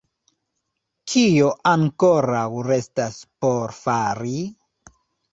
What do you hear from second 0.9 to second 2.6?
Kio ankoraŭ